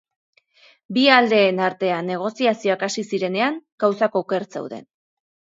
Bi 0.97 1.03
aldeen 1.17 1.61
artean 1.67 2.09
negoziazioak 2.11 2.87
hasi 2.89 3.05
zirenean 3.13 3.63
gauzak 3.85 4.21
oker 4.23 4.49
zeuden. 4.51 4.91